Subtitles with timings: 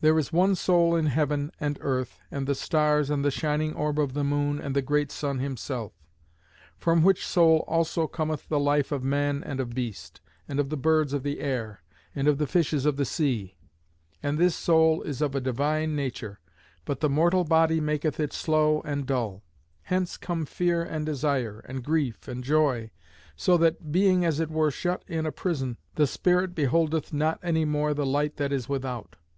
[0.00, 3.98] There is one soul in heaven and earth and the stars and the shining orb
[4.00, 5.92] of the moon and the great sun himself;
[6.78, 10.78] from which soul also cometh the life of man and of beast, and of the
[10.78, 11.82] birds of the air,
[12.14, 13.58] and of the fishes of the sea.
[14.22, 16.40] And this soul is of a divine nature,
[16.86, 19.42] but the mortal body maketh it slow and dull.
[19.82, 22.92] Hence come fear and desire, and grief and joy,
[23.36, 27.66] so that, being as it were shut in a prison, the spirit beholdeth not any
[27.66, 29.16] more the light that is without.